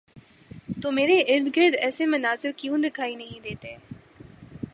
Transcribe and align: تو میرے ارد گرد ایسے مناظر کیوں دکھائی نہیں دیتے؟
تو 0.81 0.91
میرے 0.91 1.17
ارد 1.27 1.55
گرد 1.55 1.75
ایسے 1.79 2.05
مناظر 2.05 2.51
کیوں 2.57 2.77
دکھائی 2.77 3.15
نہیں 3.15 3.39
دیتے؟ 3.39 3.75